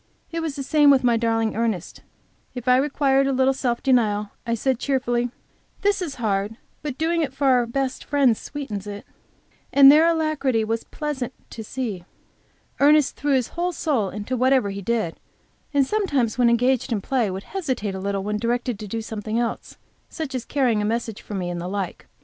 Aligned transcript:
It 0.31 0.39
was 0.39 0.55
the 0.55 0.63
same 0.63 0.89
with 0.89 1.03
my 1.03 1.15
darling 1.15 1.55
Ernest. 1.55 2.01
If 2.55 2.67
I 2.67 2.77
required 2.77 3.27
a 3.27 3.31
little 3.31 3.53
self 3.53 3.83
denial, 3.83 4.31
I 4.47 4.55
said 4.55 4.79
cheerfully, 4.79 5.29
"This 5.83 6.01
is 6.01 6.15
hard, 6.15 6.57
but 6.81 6.97
doing 6.97 7.21
it 7.21 7.35
for 7.35 7.45
our 7.45 7.67
best 7.67 8.03
Friend 8.05 8.35
sweetens 8.35 8.87
it," 8.87 9.05
and 9.71 9.91
their 9.91 10.07
alacrity 10.07 10.63
was 10.63 10.85
pleasant 10.85 11.33
to 11.51 11.63
see. 11.63 12.03
Ernest 12.79 13.15
threw 13.15 13.33
his 13.35 13.49
whole 13.49 13.73
soul 13.73 14.09
into 14.09 14.35
whatever 14.35 14.71
he 14.71 14.81
did, 14.81 15.19
and 15.71 15.85
sometimes 15.85 16.35
when 16.35 16.49
engaged 16.49 16.91
in 16.91 16.99
play 16.99 17.29
would 17.29 17.43
hesitate 17.43 17.93
a 17.93 17.99
little 17.99 18.23
when 18.23 18.37
directed 18.37 18.79
to 18.79 18.87
do 18.87 19.03
something 19.03 19.37
else, 19.37 19.77
such 20.09 20.33
as 20.33 20.45
carrying 20.45 20.81
a 20.81 20.83
message 20.83 21.21
for 21.21 21.35
me, 21.35 21.47
and 21.51 21.61
the 21.61 21.67
like. 21.67 22.07